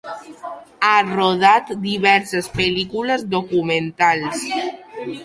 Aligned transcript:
Ha 0.85 0.93
rodat 1.09 1.69
diverses 1.83 2.49
pel·lícules 2.55 3.27
documentals. 3.35 4.49